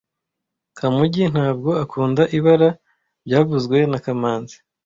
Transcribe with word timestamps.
Kamugi 0.77 1.23
ntabwo 1.33 1.69
akunda 1.83 2.23
ibara 2.37 2.69
byavuzwe 3.25 3.77
na 3.91 3.99
kamanzi 4.05 4.57